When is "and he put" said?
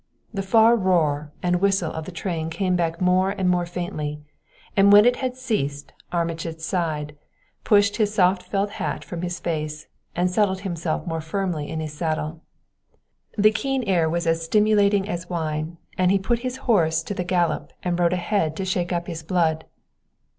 15.99-16.39